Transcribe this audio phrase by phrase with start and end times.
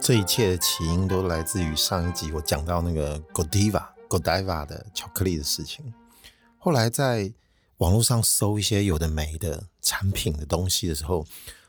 [0.00, 5.92] 这一切的起因都来自于上一集我讲到那个 Godiva Godiva 的巧克力的事情。
[6.56, 7.30] 后来在
[7.76, 11.26] 网络上搜一些有的没的产品的东西的时候，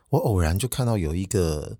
[0.09, 1.77] 我偶然就看到有一个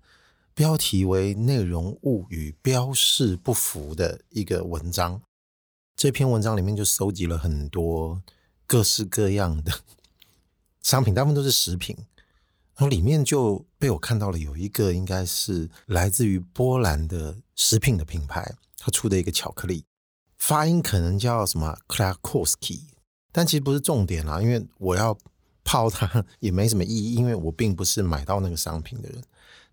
[0.54, 5.20] 标题为“内容物与标示不符”的一个文章。
[5.96, 8.22] 这篇文章里面就收集了很多
[8.66, 9.80] 各式各样的
[10.82, 11.96] 商品，大部分都是食品。
[12.76, 19.84] 然后里面就被我看到了，有一个应该是来自于波兰的食品的品牌，它出的一个巧克力，
[20.38, 22.84] 发音可能叫什么 Krakowski，
[23.32, 25.18] 但其实不是重点啦，因为我要
[25.70, 29.22] 泡它也没什么意义，因为我并不是买到那个商品的人。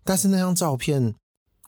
[0.04, 1.12] 但是那张照片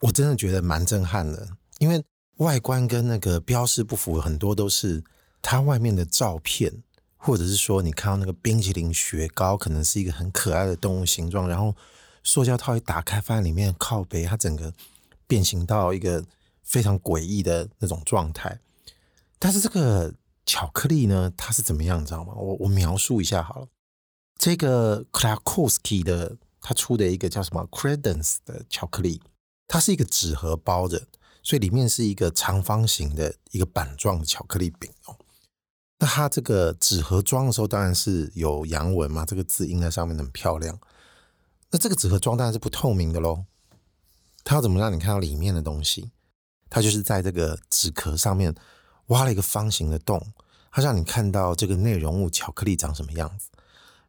[0.03, 2.05] 我真的觉得蛮震撼的，因为
[2.37, 5.03] 外观跟那个标示不符，很多都是
[5.43, 6.83] 它外面的照片。
[7.23, 11.77] 或者是说，你看到那个冰淇淋雪糕，可能是一个很可爱的动物形状，然后
[12.25, 14.73] 塑胶套一打开，发现里面靠背，它整个
[15.27, 16.25] 变形到一个
[16.63, 18.59] 非常诡异的那种状态。
[19.39, 20.15] 但是这个
[20.47, 22.33] 巧克力呢，它是怎么样，你知道吗？
[22.35, 23.67] 我我描述一下好了。
[24.41, 29.21] 这个 Krakowski 的，它出的一个叫什么 Credence 的巧克力，
[29.69, 31.07] 它是一个纸盒包的，
[31.43, 35.15] 所以里面是一个长方形的一个板状的巧克力饼哦。
[35.99, 40.81] 那它这个纸盒装的时候，当然是有洋文嘛，这个字印在上面很漂亮。
[41.71, 43.45] 那这个纸盒装当然是不透明的喽。
[44.43, 46.13] 它要怎么让你看到里面的东西？
[46.71, 48.55] 它就是在这个纸壳上面
[49.09, 50.33] 挖了一个方形的洞，
[50.73, 53.51] 它让你看到这个内容物巧克力长什么样子。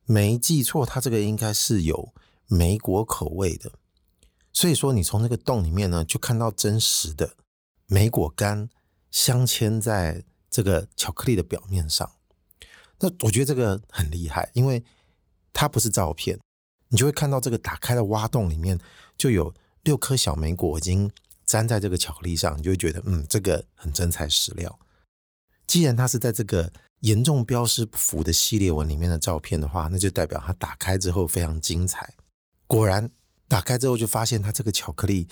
[0.06, 2.14] 没记错，它这个应该是有
[2.48, 3.72] 莓果口味的。
[4.54, 7.36] 所以说，你从那个洞里面呢，就看到真实的
[7.88, 8.70] 莓果干
[9.10, 10.24] 镶嵌在。
[10.54, 12.12] 这个巧克力的表面上，
[13.00, 14.84] 那我觉得这个很厉害，因为
[15.54, 16.38] 它不是照片，
[16.90, 18.78] 你就会看到这个打开的挖洞里面
[19.18, 21.10] 就有六颗小莓果已经
[21.46, 24.78] 粘在这个巧克力上，你就会觉得嗯，这个很真材实料。
[25.66, 32.16] 既然它是在这个严重标示不符的系列文里面的照片的话，那就代表它打开之后非常精彩。
[32.66, 33.12] 果然，
[33.48, 35.28] 打开之后就发现它这个巧克力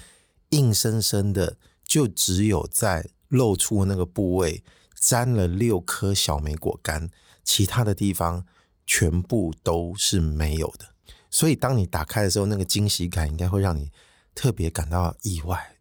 [0.49, 4.63] 硬生生的就只有在露出的那个部位。
[5.01, 7.09] 沾了六颗小莓果干，
[7.45, 8.45] 其他的地方
[8.85, 10.93] 全部都是没有的。
[11.31, 13.93] 所以当你打开的时候，那个惊喜感应该会让你
[14.35, 15.77] 特别感到意外。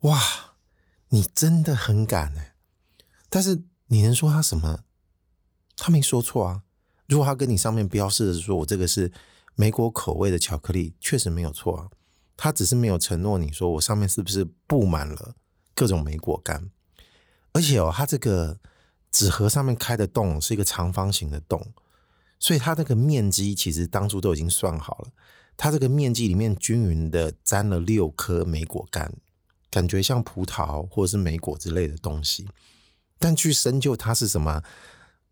[0.00, 0.20] 哇，
[1.10, 2.56] 你真的很敢哎！
[3.28, 4.80] 但是你能说他什么？
[5.76, 6.62] 他没说错啊。
[7.08, 9.12] 如果他跟你上面标示的是说我这个是
[9.54, 11.88] 莓果口味的巧克力，确实没有错啊。
[12.36, 15.34] 他只是没有承诺你说我上面是不是布满了
[15.74, 16.70] 各种莓果干。
[17.52, 18.58] 而且哦，它这个
[19.10, 21.74] 纸盒上面开的洞是一个长方形的洞，
[22.38, 25.10] 所以它那个面积其实当初都已经算好了。
[25.54, 29.12] 它这个面积里面均匀的沾了六颗莓果干，
[29.70, 32.48] 感觉像葡萄或者是莓果之类的东西。
[33.18, 34.62] 但去深究它是什么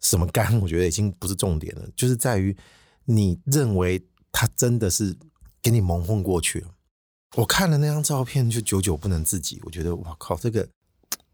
[0.01, 2.57] 什么干，我觉得已经不是重点了， 就是在于
[3.05, 5.17] 你认为它真的是
[5.61, 6.69] 给你蒙混过去了。
[7.37, 10.69] 我看了那张照片就久久不能自己，我觉得哇靠，这个。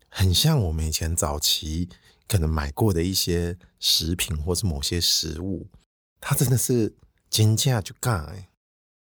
[0.09, 1.91] 很像我们以前早期
[2.27, 5.67] 可能买过的一些食品，或是某些食物，
[6.21, 6.95] 它真的是
[7.29, 8.49] 金价就干！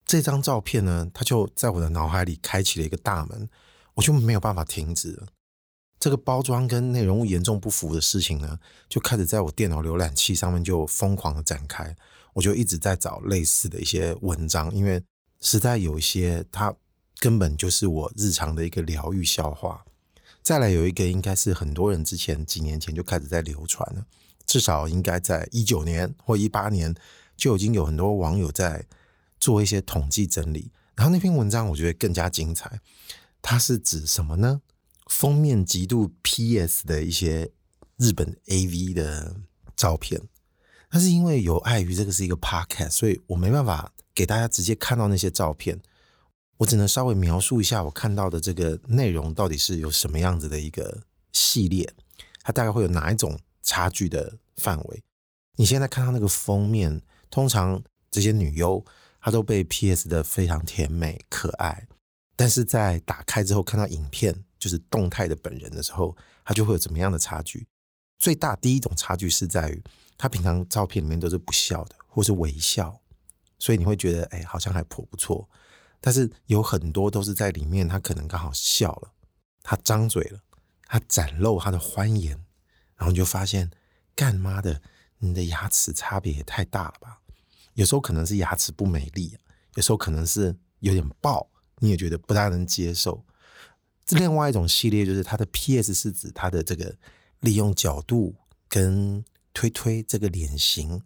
[0.04, 3.48] 这张照片呢，它就在我的脑海里开启了一个大门，
[3.94, 5.28] 我就没有办法停止了。
[6.00, 11.94] 这个包装跟内容物严重不符的事情呢，就开始在我电脑浏览器上面就疯狂的展开。
[12.32, 15.02] 我就一直在找类似的一些文章，因为
[15.40, 16.74] 实在有一些它
[17.18, 19.84] 根本就是我日常的一个疗愈笑话。
[20.42, 24.06] 再来有一个，应该是很多人之前几年前就开始在流传了，
[24.46, 26.94] 至少应该在一九年或一八年
[27.36, 28.86] 就已经有很多网友在
[29.38, 30.70] 做一些统计整理。
[30.94, 32.80] 然后那篇文章我觉得更加精彩，
[33.42, 34.62] 它是指什么呢？
[35.10, 37.50] 封面极度 PS 的一些
[37.96, 39.34] 日本 AV 的
[39.74, 40.22] 照片。
[40.88, 45.80] 但是因为有碍于这个是一个 Podcast，所以我没办法给大家直接看到那些照片。
[46.58, 51.02] 我只能稍微描述一下我看到的这个内容到底是有什么样子的一个
[51.32, 51.92] 系列，
[52.42, 55.02] 它大概会有哪一种差距的范围？
[55.56, 58.84] 你现在看到那个封面，通常这些女优
[59.20, 61.86] 她都被 PS 的非常甜美可爱，
[62.36, 67.66] 但是在打开之后看到影片，就是动态的本人的时候，他就会有怎么样的差距？
[68.18, 69.82] 最大第一种差距是在于，
[70.18, 73.00] 他平常照片里面都是不笑的，或是微笑，
[73.58, 75.48] 所以你会觉得哎，好像还颇不错。
[76.02, 79.12] 但是有很多都是在里面，他可能刚好笑了，
[79.62, 80.40] 他张嘴了，
[80.84, 82.32] 他展露他的欢颜，
[82.96, 83.70] 然后你就发现，
[84.14, 84.82] 干妈的，
[85.18, 87.20] 你的牙齿差别也太大了吧？
[87.74, 89.38] 有时候可能是牙齿不美丽，
[89.76, 91.48] 有时候可能是有点爆，
[91.78, 93.24] 你也觉得不大能接受。
[94.10, 96.94] 另外一种系列就是它的 PS 是指它的这个
[97.40, 98.34] 利用角度
[98.68, 101.00] 跟推推这个脸型，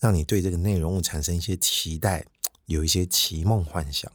[0.00, 2.26] 让你对这个内容物产生一些期待，
[2.66, 4.10] 有一些奇梦幻想。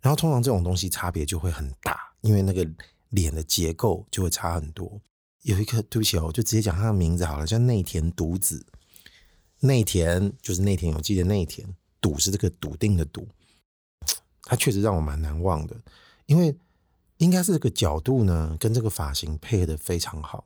[0.00, 2.68] 然后通常这种东西差别就会很大，因为那个
[3.10, 5.00] 脸的结构就会差很多。
[5.42, 8.66] 有一个对不起哦，我就直接讲他的名字好了，叫内田笃子。
[9.60, 11.66] 内田就是内田有记的内田，
[12.00, 13.26] 笃是这个笃定的笃。
[14.42, 15.74] 他确实让我蛮难忘的，
[16.26, 16.56] 因为
[17.18, 20.44] 应该是这个角度呢，跟这个发型配合的非常好。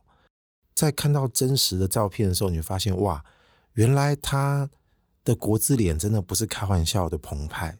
[0.74, 3.24] 在看到真实的照片的时候，你会发现哇，
[3.74, 4.70] 原来他
[5.24, 7.78] 的国字脸真的不是开玩笑的澎湃。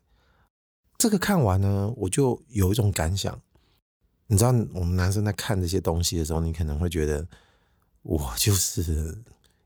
[0.99, 3.41] 这个看完呢，我就有一种感想，
[4.27, 7.27] 你知道，我们男生在看这些东西的时候，你可能会觉得，
[8.03, 9.17] 我就是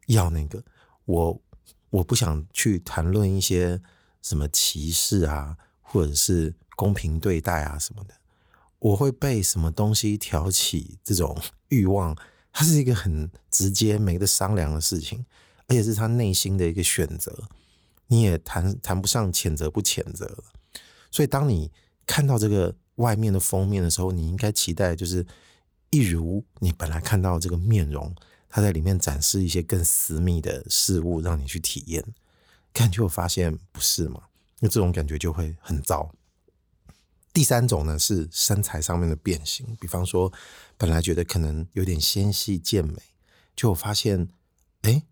[0.06, 0.62] 要那个，
[1.06, 1.40] 我
[1.90, 3.80] 我不想去谈论一些
[4.22, 8.14] 什么歧视啊，或者是公平对待啊什么的，
[8.84, 11.34] 我会被什么东西挑起这种
[11.68, 12.14] 欲望，
[12.52, 15.24] 它是一个很直接没得商量的事情，
[15.68, 17.48] 而且是他内心的一个选择，
[18.08, 20.44] 你也谈谈不上谴责不谴责。
[21.10, 21.70] 所以，当你
[22.04, 25.26] 看到这个外面的封面的时候，你应该期待就是，
[25.88, 28.14] 一如你本来看到这个面容，
[28.50, 32.04] 它在里面展示一些更私密的事物，让你去体验。
[32.74, 34.20] 感觉我发现不是嘛？
[34.60, 36.12] 那这种感觉就会很糟。
[37.34, 40.32] 第三种呢是身材上面的变形，比方说，
[40.78, 42.96] 本来觉得可能有点纤细健美，
[43.54, 44.28] 就我发现，
[44.80, 45.02] 哎，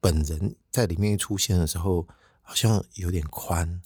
[0.00, 2.06] 本人在里面出现的时候，
[2.42, 3.82] 好像有点宽。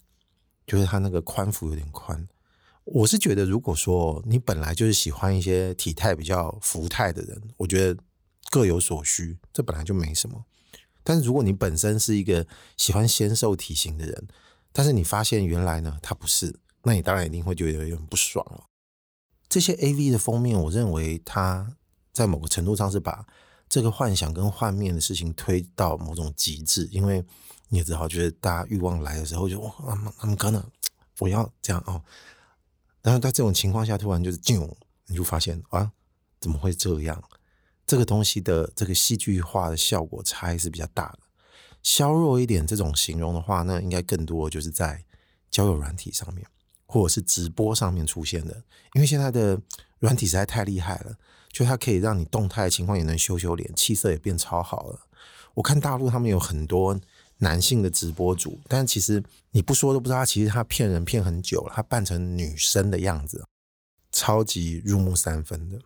[0.67, 2.29] 就是他那个宽幅有点宽，
[2.85, 8.01] 我是觉得，如果说你本来就是喜欢一些体态比较福态的人，我觉得
[8.49, 10.45] 各有所需，这本来就没什么。
[11.03, 12.47] 但是如果你本身是一个
[12.77, 14.27] 喜欢纤瘦体型的人，
[14.71, 18.65] 但是你发现原来呢他不是，那你当然一定会觉得有点不爽了。
[19.49, 21.75] 这些 AV 的封面，我认为它
[22.13, 23.25] 在某个程度上是把
[23.67, 27.25] 这个幻想跟幻灭的事情推到某种极致，因为。
[27.73, 29.73] 你也只好觉得大家欲望来的时候就哇，
[30.17, 30.61] 他们可能
[31.19, 32.03] 我要这样哦。
[33.01, 35.89] 然后在这种情况下，突然就是就你就发现啊，
[36.41, 37.23] 怎么会这样？
[37.87, 41.19] 这个东西的这个戏剧化的效果差异是比较大的。
[41.81, 45.05] 削弱一点这种形容的话，那应该更多就是在
[45.49, 46.45] 交友软体上面，
[46.91, 48.63] 或者是直播上面出现的。
[48.93, 49.59] 因为现在的
[49.99, 51.17] 软体实在太厉害了，
[51.51, 55.07] 就它可以让你动态的情况也能修修脸，气色也变超好了。
[55.53, 56.99] 我看大陆他们有很多。
[57.43, 63.43] 男性的直播主，但其实你不说都不知道，他其实他骗人骗很久了，他扮成女生的样子，
[64.11, 65.79] 超级入木三分的。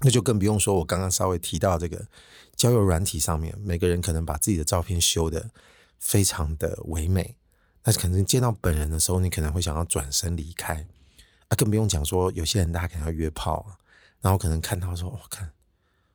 [0.00, 2.06] 那就更不用说，我刚刚稍微提到这个
[2.54, 5.50] 交友软体上面，每个人可能把自己的照片修得
[5.98, 7.34] 非常的唯美，
[7.86, 10.84] 但是可能见到本人的时候，你可能会想要转身离开。
[11.46, 13.78] 啊，更不用讲说，有些人大家可能要约炮啊，
[14.20, 15.48] 然后可能看到说，我看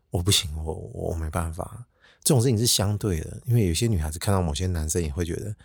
[0.10, 1.86] 我不行，我我没办法。
[2.22, 5.56] 这种事情是相对的，因为有些女孩子看到某些男生也会觉得，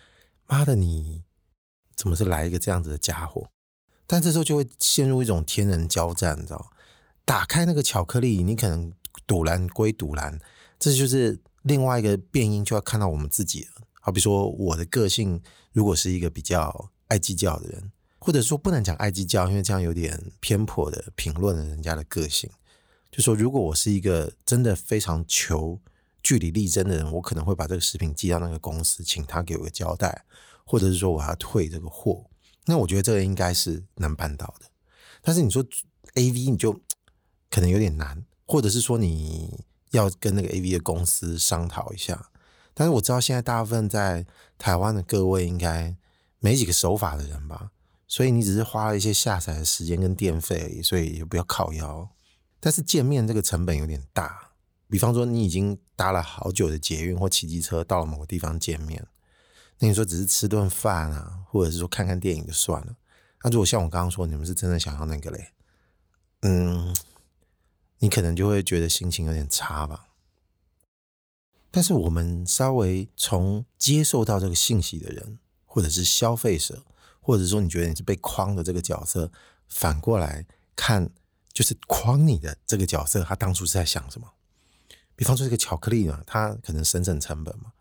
[0.45, 1.23] 妈的，你
[1.93, 3.49] 怎么是来一个这样子的家伙？
[4.05, 6.71] 但这时候就会陷入一种天人交战，你知道？
[7.25, 8.93] 打开那个巧克力，你可能
[9.25, 10.39] 赌烂归赌烂，
[10.79, 13.71] 这就是另外一个变音，就要看到我们自己了。
[13.99, 15.43] 好比说，我的个性
[15.77, 22.49] 如果是一个比较爱计较的人，或者说不能讲爱计较，因为这样有点偏颇的评论了人家的个性。
[23.11, 25.79] 就说如果我是一个真的非常求。
[26.23, 30.25] 据理力争的人，我可能会把这个食品寄到那个公司，请他给我个交代，
[30.65, 32.25] 或者是说我要退这个货。
[32.65, 34.65] 那我觉得这个应该是能办到的。
[35.21, 35.63] 但是你说
[36.15, 36.73] AV，你就
[37.49, 42.29] 可能有点难，或者是说你要跟那个 AV 的公司商讨一下。
[42.79, 44.23] 但是我知道现在大部分在
[44.55, 45.95] 台湾的各位应该
[46.37, 47.71] 没几个守法的人吧，
[48.07, 52.07] 所以你只是花了一些下载的时间跟电费，所以也不要靠腰。
[52.59, 54.51] 但是见面这个成本有点大。
[54.87, 59.07] 比方说，你已经搭了好久的捷运或骑机车到了某个地方见面，
[59.79, 62.95] 那你说只是吃顿饭啊，或者是说看看电影就算了。
[63.43, 65.51] 那如果像我刚刚说，你们是真的想要那个嘞，
[66.43, 66.95] 嗯，
[67.97, 70.06] 你可能就会觉得心情有点差吧。
[71.77, 76.83] 但是我们稍微从接受到这个信息的人，或者是消费者，
[77.21, 79.31] 或者说你觉得你是被框的这个角色，
[79.67, 80.43] 反过来
[80.75, 81.07] 看，
[81.53, 84.27] 就是框你的这个角色，他当初是在想什么？
[85.15, 87.71] 比方说这个巧克力嘛，它可能省省成本嘛。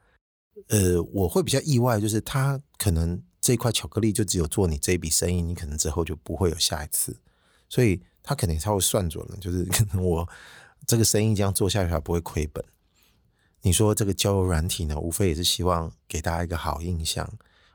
[0.68, 7.16] 呃，我会比较意外，就是它可能这块巧克力就只有做你这一笔生意，你可能之后就不会有下一次。
[7.70, 10.28] 所以他肯定他会算准了，就是可能我
[10.86, 12.62] 这个生意这样做下去还不会亏本。
[13.66, 17.28] 你说这个交友软体呢，无非也是希望给大家一个好印象。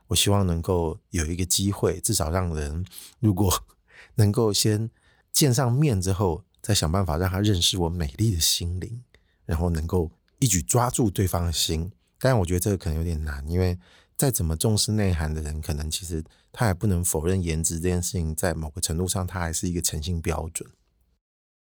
[0.06, 2.82] 我希望能够有一个机会，至少让人
[3.20, 3.52] 如果
[4.16, 4.88] 能够先
[5.34, 9.04] 见上面之后，再想办法让他认识我美丽的心灵，
[9.44, 11.92] 然后能够一举抓住对方的心。
[12.18, 13.78] 但我觉得这个可能有点难，因为
[14.16, 20.70] 再怎么重视内涵的人，可能其实他也不能否认颜值这件事情，在某个程度上，它还是一个诚信标准。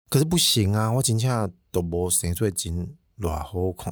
[0.10, 3.92] 可是不行啊，我今天都无生出真偌好看，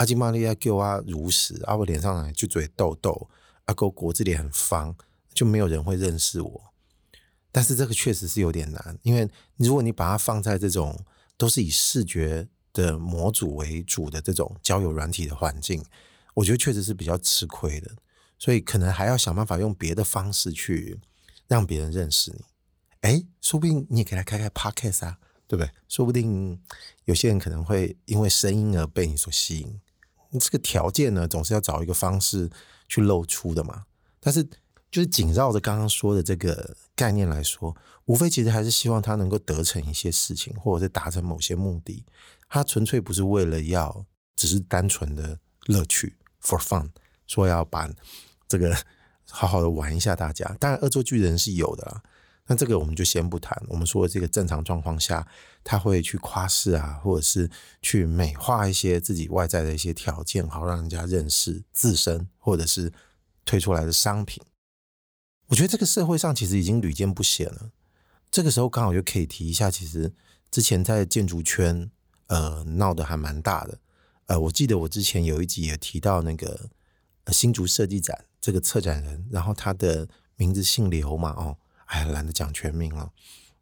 [0.00, 3.28] 阿金玛利亚给我如实，啊我脸上来就嘴痘痘，
[3.66, 4.96] 阿哥果子脸很方，
[5.34, 6.72] 就没有人会认识我。
[7.52, 11.04] 但是这个确实是有点难，因为如果你把它放在这种
[11.36, 15.84] 都是以视觉的模组为主的这种交友软体的环境，
[16.32, 17.90] 我觉得确实是比较吃亏的，
[18.38, 20.98] 所以可能还要想办法用别的方式去
[21.46, 22.42] 让别人认识你。
[23.02, 25.70] 哎，说不定你也可以来开开 Podcast 啊，对不对？
[25.88, 26.58] 说不定
[27.04, 29.78] 有些人可能会因为声音而被你所吸引。
[30.38, 32.50] 这个条件呢，总是要找一个方式
[32.88, 33.84] 去露出的嘛。
[34.20, 34.46] 但是。
[34.92, 42.04] 就是紧绕着刚刚说的这个概念来说，无非其实还是希望他能够得成一些事情，或者是达成某些目的。
[42.48, 46.88] 他纯粹不是为了要，只是单纯的乐趣 for fun，
[47.28, 47.88] 说要把
[48.48, 48.76] 这个
[49.30, 50.16] 好好的玩一下。
[50.16, 52.02] 大家当然恶作剧人是有的啦，
[52.50, 53.56] 那这个我们就先不谈。
[53.68, 55.24] 我们说这个正常状况下，
[55.62, 57.48] 他会去夸饰啊，或者是
[57.80, 62.92] 去美化一些自己外在的一些条件，好让人家认识自身，或者是
[63.44, 64.42] 推出来的商品。
[65.46, 67.70] 我觉得这个社会上其实已经屡见不鲜了。
[68.32, 70.12] 这个时候刚好就可以提一下，其实
[70.50, 71.88] 之前在建筑圈，
[72.26, 73.78] 呃，闹得还蛮大的。
[74.26, 76.68] 呃，我记得我之前有一集也提到那个
[77.28, 81.56] 新竹设计展这个策展人，然后他的名字姓刘嘛，哦，
[81.90, 83.12] 哎，懒得讲全名了。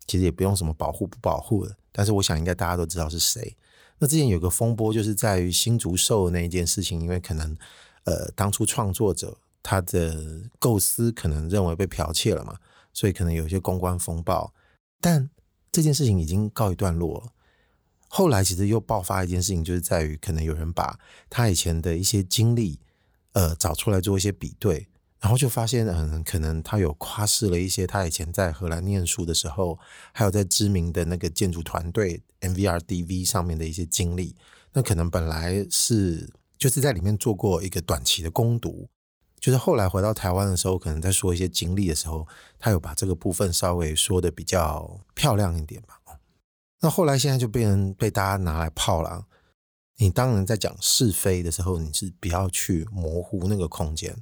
[0.06, 3.56] 其实也不用什么保护不保护的，但是我想应该大家都知道是谁。
[3.98, 7.56] 那之前有个风波，就是在于新竹兽那一件事情，因为可能
[8.04, 9.36] 呃当初创作者。
[9.60, 12.56] 他的构思可能认为被剽窃了嘛，
[12.94, 14.54] 所以可能有一些公关风暴。
[14.98, 15.28] 但
[15.70, 17.32] 这件事情已经告一段落了。
[18.06, 22.80] 后来其实又爆发一件事情，就是在于可能有人把他以前的一些经历，
[23.32, 24.88] 呃，找出来做一些比对，
[25.20, 29.78] 然后就发现，嗯，可能他有夸饰了一些他以前在荷兰念书的时候，
[30.12, 34.36] 还有在知名的那个建筑团队 MVRDV 上面的一些经历。
[34.72, 38.88] 那可能本来是就是在里面做过一个短期的攻读。
[39.40, 42.26] 就是后来回到台湾的时候，可能在说一些经历的时候，
[42.58, 46.00] 他有把这个部分稍微说得比较漂亮一点吧。
[46.80, 49.26] 那后来现在就被人被大家拿来泡了。
[49.96, 54.16] 你当然在讲是非的时候，你是不要去模糊那个空间。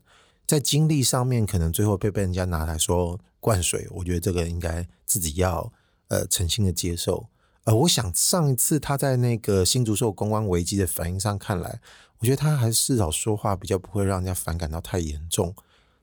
[0.46, 5.72] 在经历上面，可能最后被被人家拿来说灌水，我觉得这个应该自己要
[6.08, 7.28] 呃诚心的接受。
[7.64, 11.80] 呃，我想上一次他在那个新竹受公关危机的反应上看来。
[12.18, 15.54] 我觉得他还是至少说话比较不会让人家反感到太严重，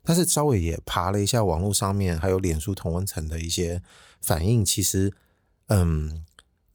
[0.03, 3.81] 但是稍微也爬了一下网络上面还有脸书同温层的一些
[4.21, 5.11] 反应，其实，
[5.69, 6.23] 嗯，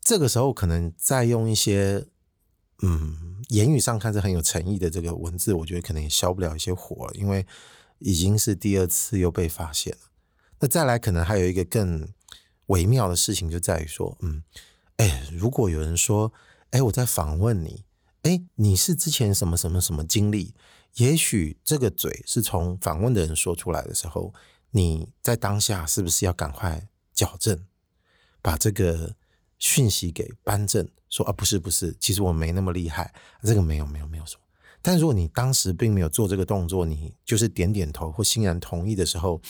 [0.00, 2.06] 这个时候可能再用一些，
[2.82, 7.46] 嗯，言语上看是很有诚意的这个文字，我觉得可能也消不了一些火，因为
[7.98, 9.98] 已经是第二次又被发现了。
[10.60, 12.08] 那再来可能还有一个更
[12.66, 14.42] 微妙的事情，就在于说，嗯，
[14.96, 16.32] 哎，如果有人说，
[16.70, 17.84] 哎，我在访问你。
[18.22, 20.52] 哎，你是之前什么什么什么经历？
[20.94, 24.34] 也许这个嘴是从访问的人说出来的时候，
[24.72, 27.64] 你在当下是不是要赶快矫正，
[28.42, 29.14] 把这个
[29.58, 30.88] 讯息给扳正？
[31.10, 33.12] 说啊，不是不是，其实我没那么厉害，
[33.42, 34.42] 这个没有没有没有什么。
[34.80, 39.40] 但如果你当时并没有做这个动作，你就是点点头或欣然同意的时候，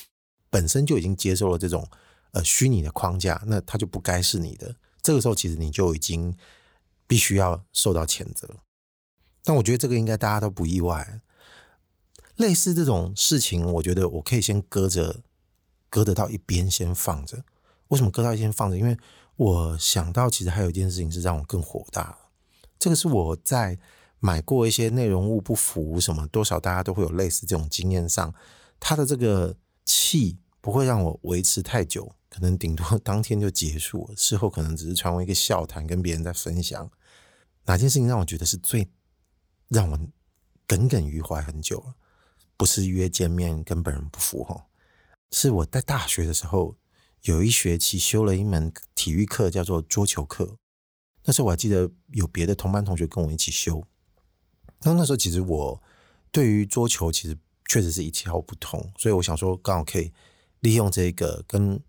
[0.50, 1.86] 本身就已经接受了这种
[2.32, 4.74] 呃虚拟的框架，那它就不该是你的。
[5.02, 6.34] 这个时候，其实你就已经
[7.06, 8.48] 必须要受到谴责。
[9.44, 11.20] 但我觉得这个应该大家都不意外。
[12.36, 15.20] 类似这种事情，我觉得我可以先搁着，
[15.90, 17.44] 搁得到一边先放着。
[17.88, 18.76] 为什么搁到一边放着？
[18.76, 18.96] 因为
[19.38, 22.18] 我想到其实还有一件事情是让我更火大。
[22.76, 23.78] 这个是我在
[24.18, 28.34] 买过一些内容物不符什么，多少大家都会有类似这种经验上，
[28.80, 36.90] 它的这个气不会让我维持太久，可能顶多 当天就结束，事后可能只是成为一个笑谈，跟别人在分享。
[37.66, 38.88] 哪件事情让我觉得是最？
[39.68, 39.98] 让我
[40.66, 41.94] 耿耿于怀很久了，
[42.56, 44.66] 不是约见面跟本人不符哈，
[45.30, 46.74] 是我在大学的时候
[47.22, 50.56] 有一学期修了一门体育课，叫做桌球课。
[51.24, 53.84] 那时候我还记得有别的同班同学跟我一起修。
[54.82, 55.82] 那那时候其实我
[56.30, 57.36] 对于桌球其实
[57.68, 60.12] 确实是一窍不通，所以我想说，刚好可以
[60.60, 61.82] 利用这个跟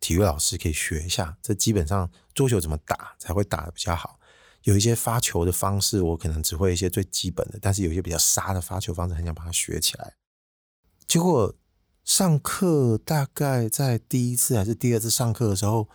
[0.00, 4.18] 体育老师可以学一下，这基本上桌球怎么打才会打得比较好。
[4.62, 10.14] 有一些发球的方式，我可能只会一些最基本的，但是有一些比较杀的发球方式，很想把它学起来。
[11.06, 11.54] 结果
[12.04, 15.88] 上课大概在第一次还是第二次上课的时候，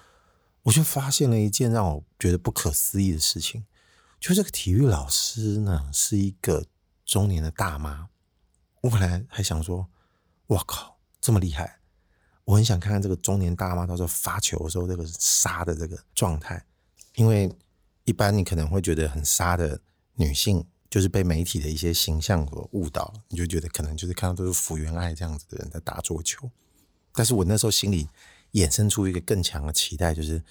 [0.64, 3.66] 我就发现了一件让我觉得不可思议的事情，
[4.20, 6.66] 就这个体育老师呢是一个
[7.06, 8.10] 中年的大妈。
[8.82, 9.88] 我本来还想说，
[10.48, 11.80] 哇靠，这么厉害！
[12.46, 16.66] 我很想看看这个中年大妈到时候发球的时候这个杀的这个状态，
[17.16, 17.56] 因为。
[18.08, 19.82] 一般你可能会觉得很杀的
[20.14, 26.50] 女性，就是被媒体的一些形象所误导，你就觉得可能就是看到都是福原爱这样子的人在打桌球。
[27.13, 28.08] 但是我那时候心里
[28.54, 30.44] 衍生出一个更强的期待，就是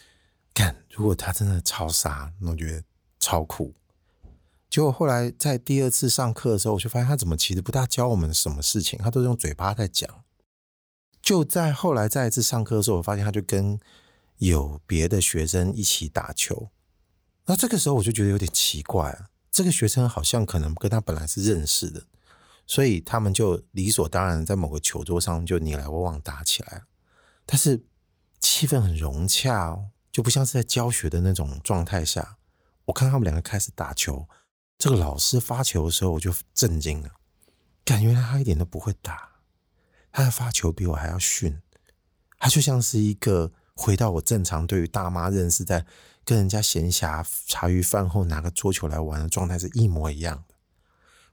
[0.53, 2.83] 看如果他真的超杀，那我觉得
[3.19, 3.75] 超酷。
[4.71, 10.25] 结果后来在第二次上课的时候，我就发现他怎么其实不大教我们什么事情，他都是用嘴巴在讲。
[11.23, 13.79] 就在后来再一次上课的时候，我发现他就跟
[14.39, 16.71] 有别的学生一起打球。
[17.47, 22.03] 那这个时候我就觉得有点奇怪啊，这个学生好像可能跟他本来是认识的，
[22.67, 26.83] 所以他们就理所当然在某个球桌上就你来我往打起来，
[27.47, 27.85] 但是
[28.41, 32.37] 气氛很融洽哦，就不像是在教学的那种状态下。
[32.87, 34.29] 我看他们两个开始打球，
[34.77, 37.11] 这个老师发球的时候我就震惊了，
[37.85, 39.37] 感觉他一点都不会打，
[40.11, 41.63] 他的发球比我还要逊，
[42.41, 45.87] 他就像是一个回到我正常对于大妈认识在。
[46.25, 50.55] 跟人家闲暇茶余饭后拿个桌球来玩的状态是一模一样的，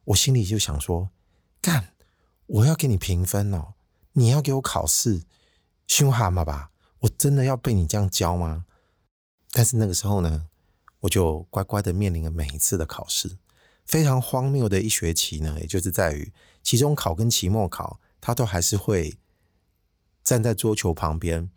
[0.03, 1.09] 我心里就想说：
[1.61, 1.93] 干，
[2.45, 3.75] 我要给你评分哦，
[4.13, 5.23] 你要给我考试，
[5.87, 6.71] 凶蛤蟆吧？
[6.99, 8.65] 我真的要被你这样教吗？
[9.51, 10.47] 但是那个时候呢，
[10.99, 13.37] 我就乖乖的面临了每一次的考试。
[13.85, 16.31] 非常荒谬的一学期呢，也就是在于
[16.61, 19.17] 期中考跟期末考，他都还是会
[20.23, 21.49] 站在桌球旁边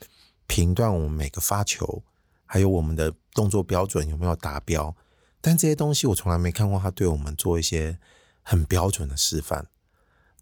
[0.46, 2.04] 评断我们每个发球。
[2.46, 4.96] 还有我们的动作标准有没有达标？
[5.40, 7.98] 但这些东西我从来没看过他对我们做一些
[8.40, 9.66] 很标准的示范。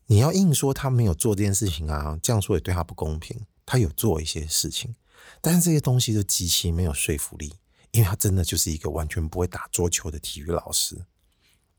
[0.06, 3.46] 你要硬说他没有做这件事情啊，这样说也对他不公平。
[3.64, 4.94] 他有做一些事情，
[5.40, 7.54] 但是这些东西都极其没有说服力，
[7.92, 11.06] 因为他真的就是一个完全不会打桌球的体育老师。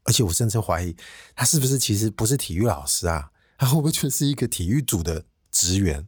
[0.03, 0.95] 而且我甚至怀疑
[1.35, 3.31] 他是不是其实不是体育老师啊？
[3.57, 6.07] 他会不会就是一个体育组的职员？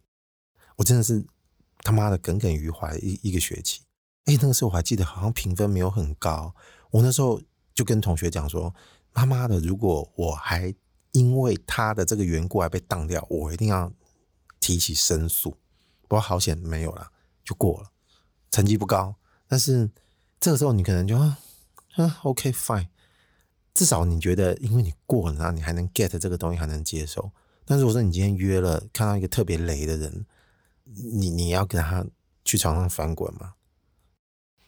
[0.77, 1.25] 我真的是
[1.77, 3.81] 他妈的耿耿于怀一一个学期。
[4.25, 6.53] 哎，那个时候我还记得，好像评分没有很高。
[6.91, 7.41] 我那时候
[7.73, 8.73] 就跟同学讲说
[9.13, 10.73] ：“妈妈的，如果我还
[11.11, 13.91] 因为他的这个缘故还被当掉，我一定要
[14.59, 15.51] 提起申诉。”
[16.07, 17.11] 不过好险没有了，
[17.43, 17.91] 就过了。
[18.51, 19.15] 成绩不高，
[19.47, 19.89] 但是
[20.39, 21.37] 这个时候你可能就啊
[22.23, 22.87] ，OK fine，
[23.73, 27.31] 至少你觉得因为你过了，然后你还能 get 这个东西，还能接受。
[27.65, 30.25] 但是如果说你今天约了看到一个特别雷的人，
[30.83, 32.05] 你你要跟他
[32.43, 33.53] 去床上翻滚吗？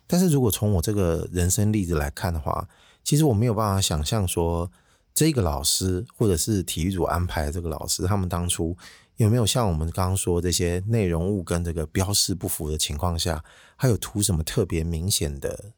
[0.07, 2.67] 但是如果从我这个人生例子来看的话，
[3.03, 4.71] 其实我没有办法想象说，
[5.13, 8.75] 这个老师或者是体育组安排的这个老师，他们当初
[9.17, 13.43] 有没有像我们刚刚说这些内容物跟这个标示不符的情况下，
[13.75, 15.73] 还有图什么特别明显的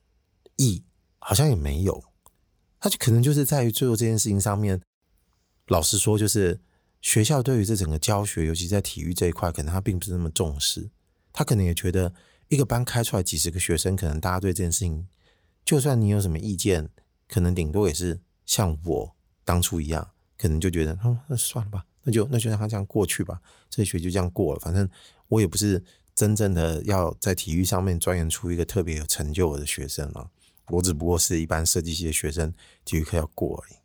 [0.57, 0.83] 意？
[1.17, 2.03] 好像也没有。
[2.79, 4.79] 他就可能就是在于最后这件事情上面，
[5.67, 6.59] 老实说，就是
[7.01, 10.89] 学校对于这整个教学，尤其在体育这一块，可能他并不是那么重视。
[11.33, 12.13] 他可能也觉得。
[12.49, 15.07] 一个班开出来几十个学生，可能大家对这件事情，
[15.63, 16.89] 就算你有什么意见，
[17.27, 24.59] 可能顶多也是像我当初一样，可能就觉得，哦，那算了吧，那就那就让他这样过去吧，这学就这样过了。
[24.59, 24.89] 反正
[25.27, 25.83] 我也不是
[26.15, 30.31] 真正的要在体育上面钻研出一个特别有成就的学生了，
[30.69, 32.51] 我只不过是一般设计系的学生，
[32.83, 33.77] 体育课要过而已。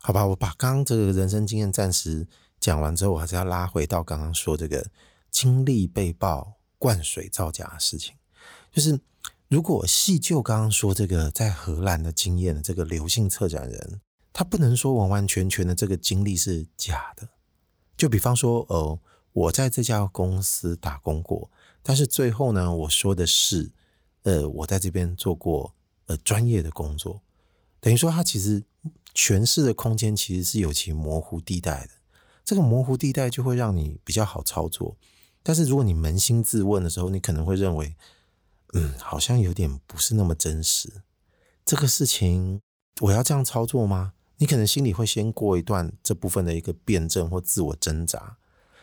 [0.00, 2.28] 好吧，我把刚刚这个人生经验暂时
[2.60, 4.86] 讲完之后，我还是要拉回到刚刚说这个
[5.28, 6.52] 经历被爆。
[6.78, 8.14] 灌水造假的事情，
[8.72, 9.00] 就是
[9.48, 14.00] 如果细就刚刚说这个在荷兰的经验的这个刘姓策展人，
[14.32, 17.28] 他不能说完完全全的这个经历是假的。
[17.96, 18.98] 就比方说，呃，
[19.32, 21.50] 我在这家公司打工过，
[21.82, 23.70] 但是最后呢，我说的是，
[24.24, 25.74] 呃，我在这边做过
[26.06, 27.22] 呃专业的工作，
[27.80, 28.62] 等于说他其实
[29.14, 31.90] 诠释的空间其实是有其模糊地带的。
[32.44, 34.96] 这个模糊地带就会让你比较好操作。
[35.46, 37.94] 但是如果你扪心自问的时候，你可能会认为，
[38.72, 41.02] 嗯，好像有点不是那么真实。
[41.64, 42.60] 这个事情
[43.00, 44.14] 我要这样操作吗？
[44.38, 48.38] 你可能心里会先过一段这部分的一个辩证或自我挣扎。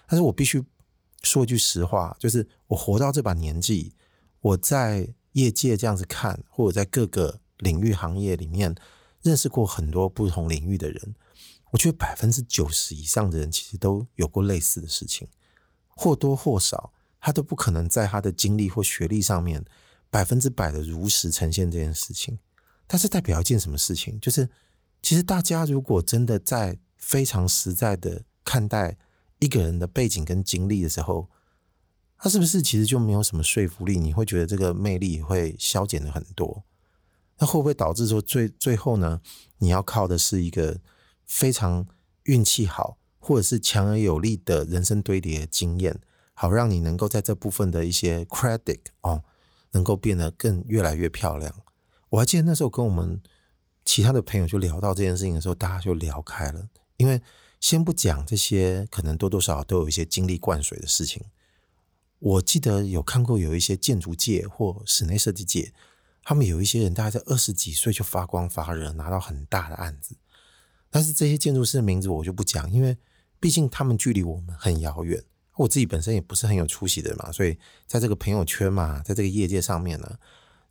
[0.08, 0.63] 但是我必须
[1.23, 3.91] 说一句实话，就是我活到这把年纪，
[4.39, 8.73] 我在业界这样子看，或者在各个领域行业里面
[9.21, 11.13] 认识过很多不同领域的人，
[11.71, 15.28] 我觉得百分之九十以上的人其实都有过类似的事情，
[15.96, 19.64] 或多或少，他都不可能在他的经历或学历上面
[20.10, 22.40] 百分之百的如实呈现这件事情。
[22.86, 24.20] 但是代表一件什么事情？
[24.20, 24.50] 就是
[25.02, 28.98] 其实大家如果真的在非常实在的看待
[29.40, 31.30] 一个人的背景跟经历的时候，
[32.18, 33.98] 他是不是其实就没有什么说服力？
[33.98, 36.64] 你会觉得这个魅力会消减了很多？
[37.40, 39.22] 那会不会导致说最最后呢？
[39.58, 40.80] 你要靠的是一个
[41.26, 41.86] 非常
[42.24, 45.98] 运气好，或者是强而有力的人生堆叠经验，
[46.34, 49.24] 好让你能够在这部分的一些 credit 哦，
[49.72, 51.56] 能够变得更越来越漂亮。
[52.10, 53.22] 我还记得那时候跟我们
[53.86, 56.68] 其他的朋友就聊到这件事情的时候，大家就聊开了。
[56.98, 57.22] 因为
[57.62, 61.24] 先不讲这些，可能多多少少都有一些精力灌水的事情。
[62.20, 65.72] 我记得有看过有一些建筑界或室内设计界，
[66.24, 70.18] 他们有一些人大概在二十几岁就发光发热，拿到很大的案子。
[70.90, 72.96] 但是这些建筑师的名字我就不讲，因为
[73.44, 75.22] 毕竟他们距离我们很遥远。
[75.58, 80.18] 我自己本身也不是很有出息的嘛，所以在这个朋友圈嘛，在这个业界上面呢，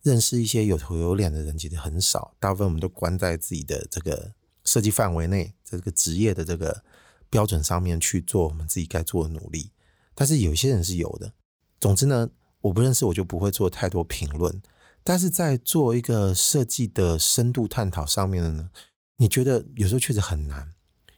[0.03, 4.33] 认识一些有头有脸的人其实很少，大部分我们都关在自己的这个
[4.65, 6.83] 设计范围内，在这个职业的这个
[7.29, 9.71] 标准上面去做我们自己该做的努力。
[10.15, 11.31] 但是有些人是有的。
[11.79, 12.31] 总之呢，
[12.63, 14.63] 我不认识，我就不会做太多评论。
[15.05, 18.71] 但是在做一个设计的深度探讨上面的呢，
[19.19, 20.73] 你觉得有时候确实很难，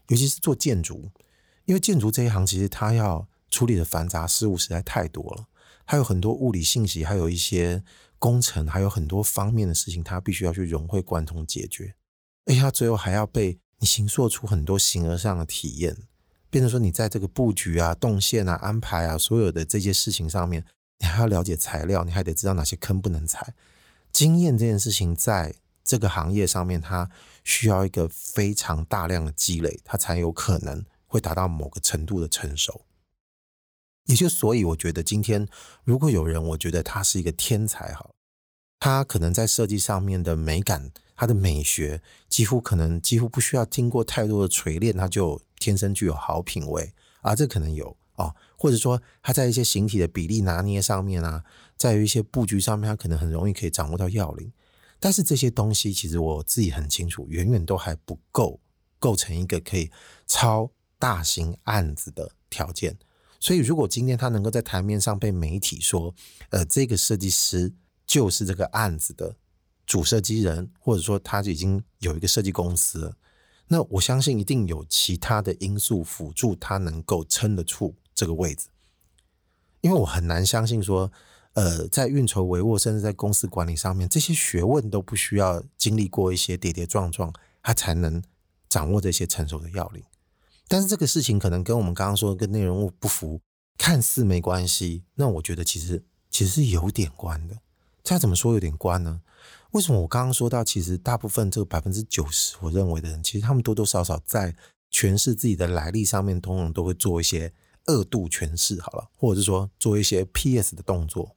[0.08, 1.10] 尤其是做建筑，
[1.64, 5.46] 因为建筑这一行其实它要处理的繁杂事物实在太多了，
[5.84, 7.82] 还有很多物理信息，还有一些
[8.18, 11.94] 工程，还有很多方面的事情，它必须要去融会贯通解决。
[12.46, 15.96] 而且它最后还要被你形塑出很多形而上的体验。
[16.50, 20.64] 变成说，你在这个布局啊、动线啊、安排啊，所有的这些事情上面，
[21.00, 23.54] 你还要了解材料，你还得知道哪些坑不能踩。
[24.12, 27.10] 经验这件事情，在这个行业上面，它
[27.42, 32.84] 需要一个非常大量的积累，它才有可能会达到某个程度的成熟。
[34.06, 35.48] 也就所以，我觉得今天
[35.84, 38.10] 如果有人，我觉得他是一个天才，哈，
[38.78, 45.40] 他可能在设计上面的美感，他的美学，几乎可能几乎不需要经过太多的锤炼，他就。
[45.60, 51.42] 天生具有好品味啊，这可能有啊，或者说他在一些形体的比例拿捏上面啊，
[51.74, 54.52] 在于一些布局上面，他可能很容易可以掌握到要领。
[55.00, 58.60] 但是这些东西其实我自己很清楚，远远都还不够
[58.98, 59.90] 构成一个可以
[60.26, 60.70] 超
[61.04, 62.96] 大型案子的条件。
[63.38, 66.14] 所以，如果今天他能够在台面上被媒体说，
[66.48, 67.74] 呃，这个设计师
[68.06, 69.36] 就是这个案子的
[69.84, 73.16] 主设计人，或者说他已经有一个设计公司。
[73.68, 78.68] 那我相信一定有其他的因素辅助他能够撑得住这个位置，
[79.82, 81.12] 因为我很难相信说，
[81.52, 87.30] 呃，在运筹帷幄，甚至在公司管理上面，这些学问都不需要经历过一些跌跌撞撞，
[87.62, 88.22] 他才能
[88.70, 90.02] 掌握这些成熟的要领。
[90.66, 93.40] 但是这个事情可能跟我们刚刚说跟内容物不符，
[93.76, 97.58] 看似没关系，那我觉得其实其实是有点关的。
[98.02, 99.22] 再怎么说有点关呢？
[99.70, 104.54] 为什么我刚刚说到，其实大部分这个百分之九十，我认为的人，其实他们多多少少在
[104.90, 107.52] 诠释自己的来历上面，通常都会做一些
[107.86, 111.34] 二度诠释，好了，或者是说做一些 PS 的动作。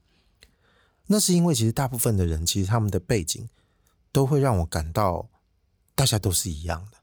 [1.08, 3.50] 那是因为其实大部分的人，其实他们的背景
[4.12, 5.30] 都会让我感到
[5.96, 6.97] 大家都是一样的。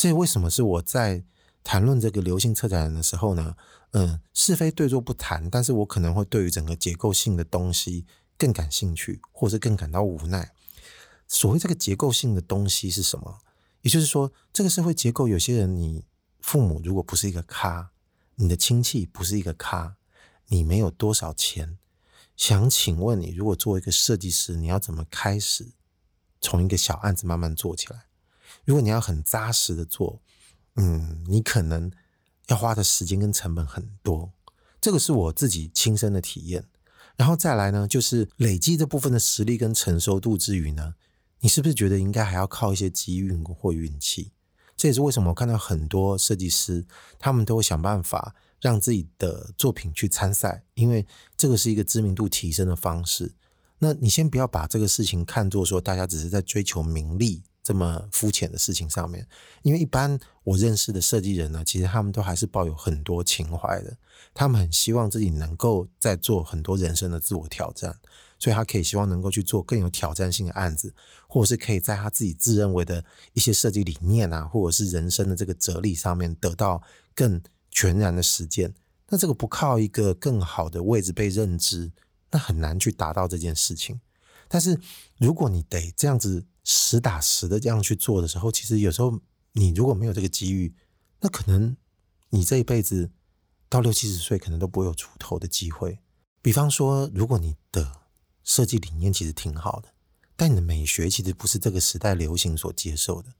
[0.00, 1.24] 这为什么是我在
[1.62, 3.54] 谈论这个流行策展人的时候呢？
[3.90, 8.06] 嗯，是非对错不谈，但是我可能会对于整个结构性的东西。
[8.38, 10.54] 更感兴趣，或是更感到无奈。
[11.28, 13.40] 所谓这个结构性的东西是什么？
[13.82, 16.06] 也就是说，这个社会结构，有些人，你
[16.40, 17.90] 父母如果不是一个咖，
[18.36, 19.96] 你的亲戚不是一个咖，
[20.46, 21.76] 你没有多少钱，
[22.38, 25.72] 想请问你，如果做一个设计师，你要怎么开始
[26.40, 28.06] 从一个小案子慢慢做起来？
[28.64, 30.20] 如果你要很扎实的做，
[30.76, 31.90] 嗯，你可能
[32.48, 34.32] 要花的时间跟成本很多。
[34.80, 36.64] 这个是我自己亲身的体验。
[37.16, 40.94] 然后再来呢，就是累积这部分的实力跟成熟度之余呢，
[41.40, 44.32] 你是不是觉得应该还要靠一些机运或运气？
[44.76, 46.86] 这也是为什么我看到很多设计师，
[47.18, 53.34] 他们都会想办法让自己的作品去参赛，因为这个是一个知名度提升的方式。
[53.80, 57.42] 那你先不要把这个事情看作说大家只是在追求名利。
[57.70, 59.24] 这么肤浅的事情上面，
[59.62, 63.96] 因为一般我认识的设计人呢，其实他们都还是抱有很多情怀的。
[64.34, 67.96] 他们很希望自己能够在做很多人生的自我挑战，
[68.40, 70.92] 所以他可以希望能够去做更有挑战性的案子，
[71.28, 73.04] 或者是可以在他自己自认为的
[73.34, 76.82] 一些设计理念啊，或者是人生的这个哲理上面得到
[77.14, 78.74] 更全然的实践。
[79.10, 81.92] 那这个不靠一个更好的位置被认知，
[82.32, 84.00] 那很难去达到这件事情。
[84.48, 84.76] 但是
[85.18, 86.44] 如果你得这样子。
[86.72, 89.20] 实打实的这样去做的时候，其实有时候
[89.54, 90.72] 你如果没有这个机遇，
[91.18, 91.76] 那可能
[92.28, 93.10] 你这一辈子
[93.68, 95.98] 到六七十岁，可能都不会有出头的机会。
[96.40, 98.02] 比方说，如果你的
[98.44, 99.88] 设计理念其实挺好的，
[100.36, 103.32] 但你的美学其实不是这个时代流行所接受的，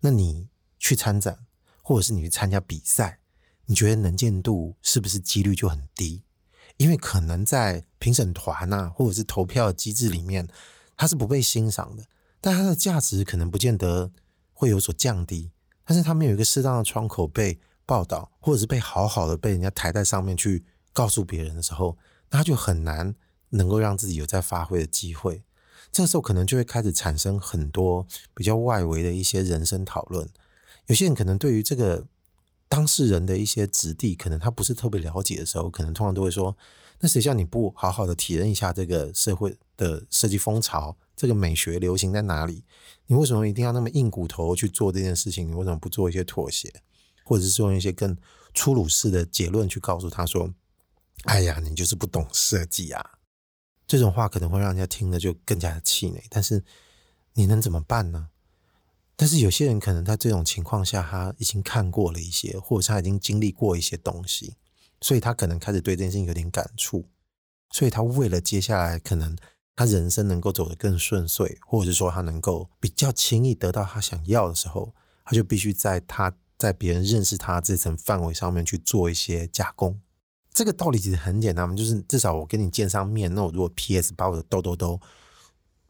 [0.00, 1.44] 那你去参展，
[1.82, 3.20] 或者是你去参加比赛，
[3.66, 6.22] 你觉得能见度是不是几率就很低？
[6.78, 10.48] 因为可能在评审团啊，或者是投票机制里面，
[10.96, 12.06] 它是不被欣赏的，
[12.42, 14.12] 但它的价值可能不见得
[14.52, 15.50] 会有所降低。
[15.86, 21.96] 但是他们有一个适当的窗口被报道，或者是被好好的被人家抬在上面去告诉别人的时候，
[22.30, 23.14] 那他就很难
[23.48, 25.42] 能够让自己有再发挥的机会。
[25.90, 30.28] 这个时候可能就会开始产生很多比较外围的一些人生讨论。
[30.88, 32.06] 有些人可能对于这个。
[32.68, 36.56] 当事人的一些质地，可能他不是特别了解的时候，可能通常都会说
[37.00, 42.64] ：“那谁叫你不好好的体验一下这个社会的设计风潮，这个美学流行在哪里？
[43.06, 45.48] 你为什么一定要那么硬骨头去做这件事情？
[45.48, 46.72] 你为什么不做一些妥协，
[47.24, 48.16] 或者是用一些更
[48.54, 50.52] 粗鲁式的结论去告诉他说
[51.24, 53.18] ：‘哎呀，你就是不懂设计啊’？
[53.86, 56.24] 这种话可能会让人家听了就更加的气馁。
[56.30, 56.64] 但是
[57.34, 58.28] 你能怎么办呢？”
[59.14, 64.56] 但是有些人可能在这种情况下，他已经看过了一些，或者他已经经历过一些东西，
[65.00, 67.06] 所以他可能开始对这件事情有点感触，
[67.70, 69.36] 所以他为了接下来可能
[69.76, 80.00] 他人生能够走得更顺遂，或者是说他能够比较轻易得到他想要的时候，他就必须在他在别人认识他这层范围上面去做一些加工。
[80.52, 85.00] 这个道理其实很简单嘛，就是至少我跟你见上面，那我如果 PS 把我的痘痘都。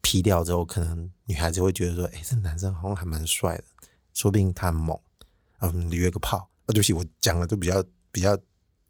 [0.04, 3.64] P 掉之后，可能女孩子会觉得说：“哎、这男生好像还蛮帅的，
[4.12, 4.98] 说不定他很猛。”
[5.62, 6.38] 嗯，约个炮。
[6.38, 8.36] 啊，对不起，我讲的都比较比较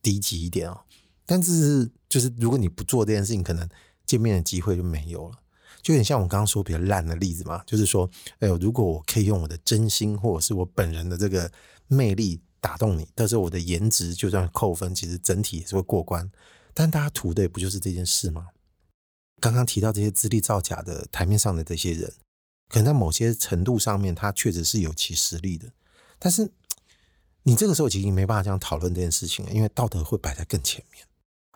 [0.01, 0.81] 低级一点哦。
[1.27, 3.69] 但是就是如果你不做这件事情，可能
[4.07, 5.39] 见面的机会就没有了。
[5.83, 11.51] 就有点像我刚刚说比较烂的例子嘛，就是说，哎呦，如果我可以用我的真心或者是我本人的这个
[11.89, 16.31] 魅力打动你，但是我的颜值就算扣分，其实整体也是会过关。
[16.73, 18.49] 但大家图的也不就是这件事吗？
[19.41, 22.13] 刚刚提到这些资历造假的台面上的这些人，
[22.69, 25.73] 可能在某些程度上面，他确实是有其实力的。
[26.21, 26.49] 但是
[27.43, 31.05] 你这个时候其实没办法这样讨论这件事情，因为道德会摆在更前面。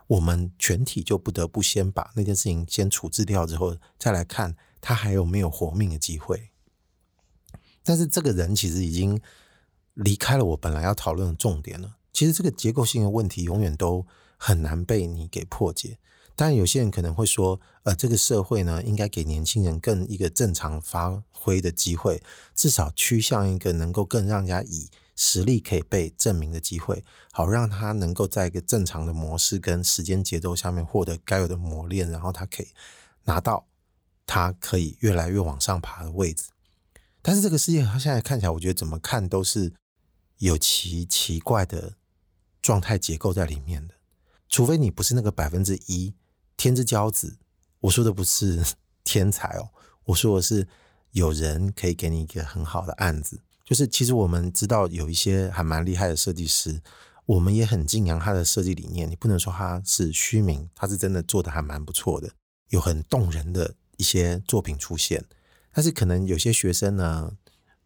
[0.07, 6.51] 我们全体就不得不先把那件事情先处置掉，之后再来看他还有没有活命的机会。
[7.83, 9.21] 但是这个人其实已经
[9.95, 11.97] 离开了我本来要讨论的重点了。
[12.13, 15.99] 其实这个结构性的问题永远都很难被你给破解。
[16.35, 22.23] 当然，有些人可能会说，呃，这个社会呢，应该给年轻人更一个正常发挥的机会，
[22.55, 27.03] 至少趋向一个能够更让人家以实力可以被证明的机会，
[27.33, 32.69] 好让他能够在一个正常的模式跟时间节奏下面获得该有的磨练，然后他可以
[33.25, 33.67] 拿到
[34.27, 36.51] 他可以越来越往上爬的位置。
[37.23, 39.73] 但是这个世界，他现在看起来，我觉得怎么看都是
[40.39, 41.95] 有其奇怪的
[42.63, 43.95] 状态结构在里面的，
[44.49, 46.15] 除非你不是那个百分之一。
[46.59, 47.37] 天之骄子，
[47.81, 48.65] 我说的不是
[49.05, 49.71] 天才哦，
[50.05, 50.67] 我说的是
[51.11, 53.41] 有人可以给你一个很好的案子。
[53.67, 56.81] 就是其实我们知道有一些还蛮厉害的设计师，
[57.27, 59.11] 我们也很敬仰他的设计理念。
[59.11, 62.31] 你不能说他是虚名，他是真的做的还蛮不错的，
[62.69, 65.25] 有很动人的一些作品出现。
[65.73, 67.33] 但是可能有些学生呢，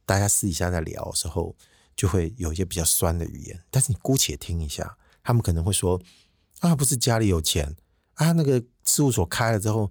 [0.05, 1.57] 大家私底下在聊的时候，
[1.97, 3.65] 就会有一些比较酸的语言。
[3.71, 5.99] 但是你姑且听一下，他们可能会说
[6.61, 7.75] ：“啊，不是家里有钱。”
[8.21, 9.91] 啊那个事务所开了之后，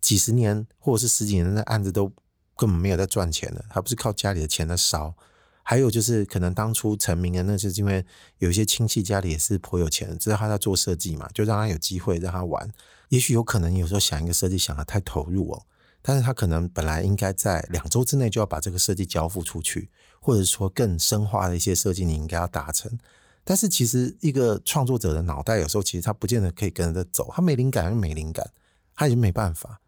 [0.00, 2.12] 几十年或者是十几年的案子都
[2.60, 5.14] 根本没有在赚钱的，他不是靠家里的钱在烧。
[5.62, 8.04] 还有就是可能当初成名的，那是因为
[8.38, 12.70] 有一些亲戚家里也是颇有钱，知道他在做设计嘛，就让他有机会让他玩。
[13.08, 15.62] 也许有可能有时候想一个设计想得太投入哦，
[16.02, 19.88] 但是他可能本来应该在两周之内就要把这个设计交付出去，
[20.20, 22.98] 或者说更深化的一些设计你应该要达成。
[23.44, 28.50] 但是其实一个创作者的脑袋有时候其实他不见得可以跟着走，他没灵感就没灵感，
[28.96, 29.80] 他已经没办法。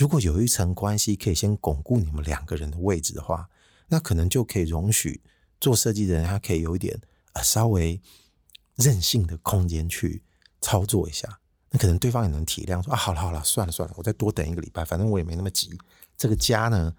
[0.00, 3.50] 如果有一层关系可以先巩固你们两个人的位置的话，
[3.88, 5.22] 那可能就可以容许
[5.60, 6.98] 做设计的人他可以有一点
[7.34, 8.00] 呃稍微
[8.76, 10.22] 任性的空间去
[10.62, 11.40] 操作一下。
[11.68, 15.78] 那可能对方也能体谅说啊，好了好了，算了算了，我再多等一个礼拜，反正我也没那么急。
[16.16, 16.96] 这个家呢，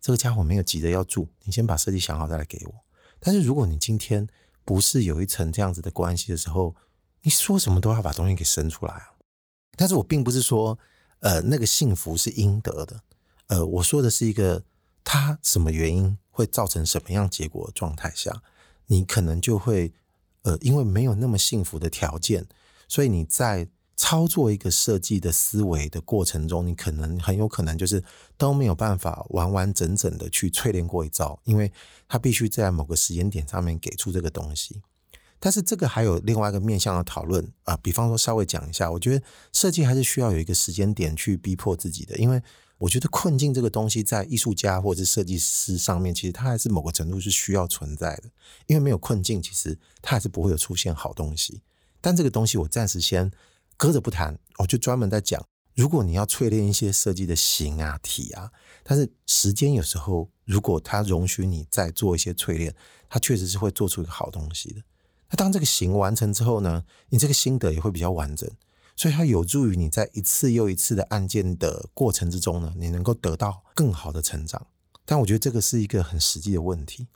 [0.00, 2.74] 这个家我没有急着要住，你先把设计想好再来给我。
[3.20, 4.26] 但是如果你今天
[4.64, 6.74] 不是有一层这样子的关系的时候，
[7.22, 9.12] 你说什么都要把东西给生出来啊！
[9.76, 10.76] 但是我并不是说，
[11.20, 13.02] 呃，那个幸福是应得的，
[13.46, 14.64] 呃，我说的是一个
[15.04, 18.42] 他什么原因会造成什么样结果状态下，
[18.86, 19.92] 你可能就会，
[20.42, 22.46] 呃，因为没有那么幸福的条件，
[22.88, 28.02] 所以你在操作一个设计的思维的过程中，你可能很有可能就是
[28.38, 31.70] 都没有办法完完整整的去淬炼过一遭，因为
[32.08, 34.80] 他必须在某个时间点上面给出这个东西。
[35.42, 42.40] 但是这个还有另外一个面向的讨论啊，比方说稍微讲一下，我觉得设计还是需要有一个时间点去逼迫自己的，因为
[42.76, 48.24] 我觉得困境这个东西在艺术家或者是设计师上面，其实它还是某个程度是需要存在的，
[48.66, 51.62] 因为没有困境，其实它还是不会有出现好东西。
[52.02, 53.30] 但这个东西我暂时先
[53.76, 55.42] 搁着不谈，我就专门在讲，
[55.74, 58.50] 如果你要淬炼一些设计的形啊体啊，
[58.82, 62.74] 但是时间有时候如果它容许你再做一些淬炼，
[63.08, 64.82] 它确实是会做出一个好东西的。
[65.30, 68.50] 那当这个行完成之后呢，你这个心得也会比较完整，
[68.96, 74.66] 所以它有助于你在一次又一次的案件的过程之中呢，你能够得到更好的成长。
[75.04, 77.06] 但我觉得这个是一个很实际的问题。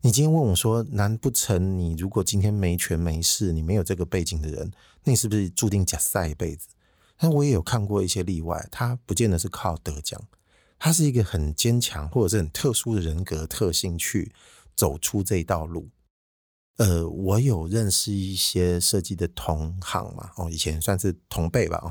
[0.00, 4.70] 你今天问我说，难不成你如果今天没权没势，你没有这个背景的人，
[5.02, 6.68] 那你是不是注定假赛一辈子？
[7.18, 10.22] 但我也有看过一些例外，他不见得是靠得奖，
[10.78, 14.32] 他是一个很坚强或者是很特殊的人格特性去
[14.76, 15.88] 走出这一道路。
[16.78, 21.90] 呃，我有认识一些设计的同行嘛，哦，以前算是同辈吧，哦，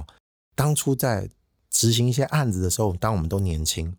[0.56, 1.30] 当初在
[1.70, 3.98] 执行一些案子的时候，当我们都年轻，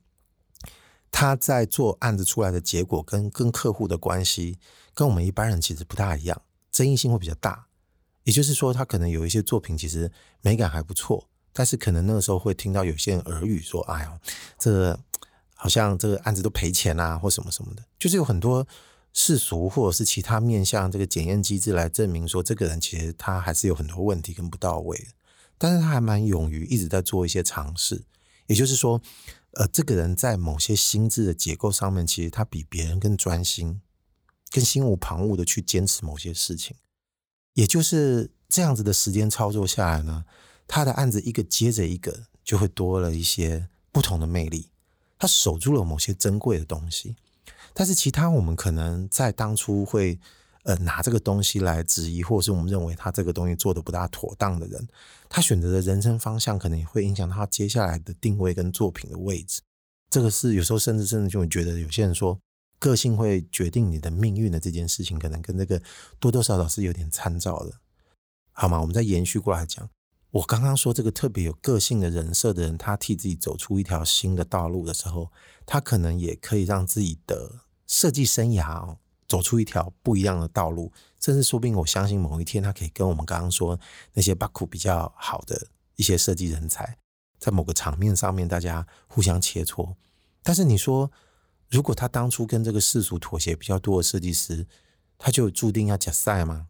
[1.10, 4.56] 他在做案子出来的结果跟跟客户的关系，
[4.94, 6.40] 跟我们一般人其实不大一样，
[6.72, 7.66] 争议性会比较大。
[8.24, 14.18] 也就是说，他可能有一些作品其实美感还不错，但是可能那个时候会听到有些人耳语说：“哎呀，
[14.58, 14.98] 这
[15.54, 18.66] 好像这个案子都赔钱啊，或什么什么的。”就是有很多。
[19.20, 25.08] 世俗或者是其他面向这个检验机制来证明说，这个人其实他还是有很多问题跟不到位，
[25.58, 28.04] 但是他还蛮勇于一直在做一些尝试。
[28.46, 29.02] 也就是说，
[29.54, 33.80] 呃，这个人在某些心智的结构上面，其实他比别人更专心，
[34.52, 36.76] 更心无旁骛的去坚持某些事情。
[37.54, 40.26] 也就是这样子的时间操作下来呢，
[40.68, 44.70] 他的案子一个接着一个，就会多了一些不同的魅力。
[45.18, 47.16] 他守住了某些珍贵的东西。
[47.78, 50.18] 但是其他我们可能在当初会
[50.64, 54.84] 呃拿这个东西来质疑，或者是我们认为他这个东西做得不大妥当的人，
[55.28, 59.60] 他选择的人生方向可能也会影响他接下来的定位跟作品的位置。
[60.10, 62.36] 这个是有时候甚至甚至就会觉得有些人说
[62.80, 65.80] 个性会决定你的命运的这件事情，可能跟这个
[66.18, 67.74] 多多少少是有点参照的，
[68.50, 68.80] 好吗？
[68.80, 69.88] 我们再延续过来讲，
[70.32, 75.30] 我刚刚说这个特别有个性的人设的人，他替自己走出一条新的道路的时候。
[75.70, 78.96] 他可能也可以让自己的设计生涯
[79.26, 83.76] 走出一条不一样的道路，甚至说不定我相信某一天他可以跟我们刚刚说
[84.14, 86.98] 那些巴库比较好的一些设计人才，
[87.40, 89.96] 在某个场面上面大家互相切磋。
[90.44, 91.10] 但是你说，
[91.68, 94.64] 如果他当初跟这个世俗妥协比较多的设计师，
[95.18, 96.68] 他就注定要假赛吗？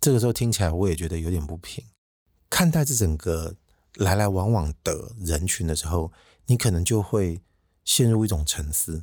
[0.00, 1.82] 这个时候听起来我也觉得有点不平。
[2.50, 3.56] 看待这整个
[3.94, 6.12] 来来往往的人群的时候，
[6.46, 7.40] 你可能就会。
[7.84, 9.02] 陷入一种沉思，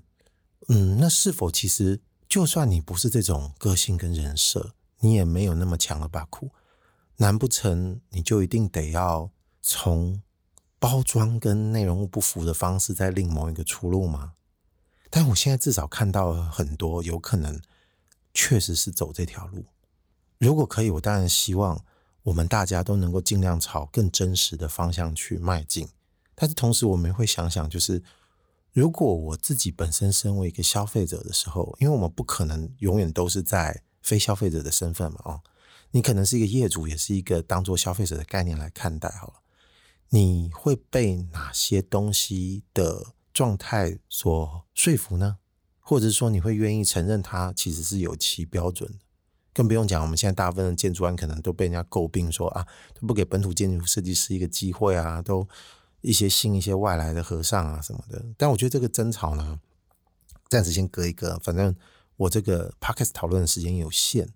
[0.68, 6.50] 嗯，那是否其实就算你不是这种个性跟人设，你也没有那么强的把苦，
[7.18, 9.30] 难不成你就一定得要
[9.62, 10.24] 从
[10.80, 14.34] 包装跟内容物不符的方式再另谋一个出路吗？
[15.12, 17.62] 但我现在至少看到很多有可能
[18.34, 19.66] 确实是走这条路。
[20.40, 21.86] 如果可以，我当然希望
[22.24, 25.90] 我们大家都能够尽量朝更真实的方向去迈进。
[26.34, 28.02] 但是同时，我们会想想，就是。
[28.76, 35.42] 如果我自己本身身为一个消费者的时候，因为我们不可能永远都是在非消费者的身份嘛，哦，
[35.92, 39.34] 你可能是一个业主，也是一个当做消费者的概念来看待好了。
[40.10, 45.38] 你会被哪些东西的状态所说服呢？
[45.80, 49.00] 或者说你会愿意承认它其实是有其标准的？
[49.54, 55.48] 更不用讲，我们现在大部分的建筑案可能都被人家诟病说啊，都不给本土建筑设计师一个机会啊，都。
[56.06, 59.60] 一些信一些外来的和尚啊什么的，但我觉得这个争吵呢，
[60.48, 61.40] 暂时先搁一搁。
[61.40, 61.76] 反正
[62.18, 64.30] 我这个 podcast 讨论的时间有限，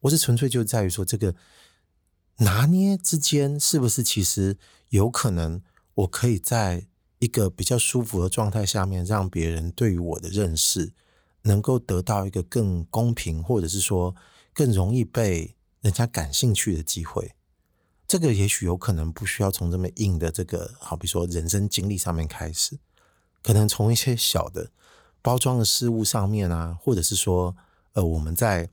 [0.00, 1.34] 我是纯粹就在于说，这个
[2.38, 4.56] 拿捏之间是不是其实
[4.88, 6.86] 有可能，我可以在
[7.18, 10.94] 一个比较舒服的状态下面，让别人对于我的认识
[11.42, 14.16] 能够得到一个更公平，或者是说
[14.54, 17.32] 更容易被人家感兴趣的机会。
[18.10, 22.76] 这个也许有可能不需要从这么硬的这个，好比说人生经历上面开始，
[23.40, 24.72] 可能从一些小的
[25.22, 27.54] 包装的事物上面啊，或者是说，
[27.92, 28.68] 呃，我们在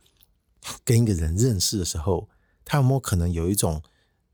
[0.83, 2.27] 跟一个人认识的时候，
[2.65, 3.83] 他有没有可能有一种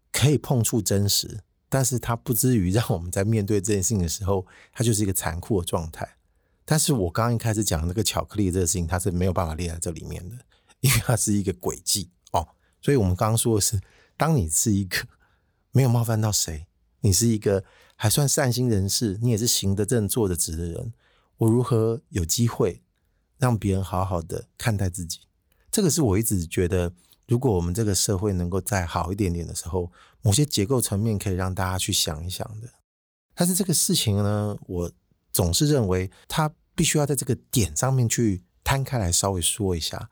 [0.10, 6.16] 可以碰触真实，但是他不至于 让我们在面对这件事情的时候，它就是一个残酷的状态。
[6.64, 10.38] 但是我刚刚一开始讲那个巧克力这个事情，它是没有办法列在这里面的，
[10.80, 12.48] 因为它是一个轨迹哦。
[12.82, 13.82] 所以我们刚刚说的是。
[14.24, 15.06] 当你是一个
[15.74, 16.66] 没有冒犯到谁，
[17.02, 17.66] 你是一个
[17.98, 20.94] 还算善心人士，你也是行得正、坐得直的人。
[21.40, 22.82] 我如何有机会
[23.38, 25.28] 让别人好好的看待自己？
[25.70, 26.94] 这个是我一直觉得，
[27.28, 32.70] 如果我们这个社会能够再好一点点的时候，某些结构层面可以让大家去想一想的。
[33.36, 34.92] 但是这个事情呢，我
[35.34, 40.10] 总是认为它必须要在这个点上面去摊开来稍微说一下。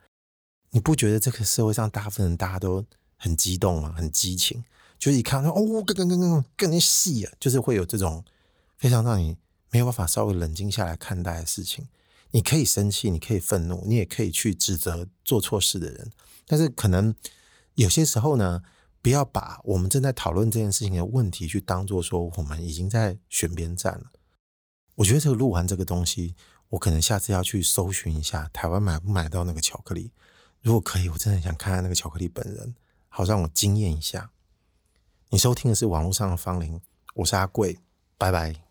[0.71, 2.85] 你不觉得这个社会上大部分人大家都
[3.21, 3.93] 很激动吗？
[3.95, 4.63] 很激情？
[4.97, 5.53] 就是一看哦，
[5.85, 8.25] 更更更更更细啊，就是会有这种
[8.77, 9.37] 非常让你
[9.69, 11.87] 没有办法稍微冷静下来看待的事情。
[12.31, 16.11] 你可以生气，你可以愤怒，你也可以去指责做错事的人。
[16.47, 17.13] 但是可能
[17.75, 18.63] 有些时候呢，
[19.01, 24.11] 不要把我们正在讨论这件事情的问题去当做说我们已经在选边站了。
[24.95, 26.35] 我觉得这个录完这个东西，
[26.69, 30.11] 我可能下次要去搜寻一下台湾买不买到那个巧克力。
[30.61, 32.75] 如果可以，我真的很想看看那个巧克力本人，
[33.13, 34.31] 好让我惊艳一下。
[35.29, 36.79] 你收听的是网络上的芳龄，
[37.15, 37.77] 我是阿贵，
[38.17, 38.70] 拜拜。